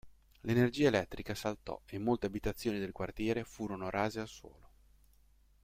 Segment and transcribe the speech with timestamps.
[0.39, 4.69] L'energia elettrica saltò e molte abitazioni del quartiere furono rase al suolo.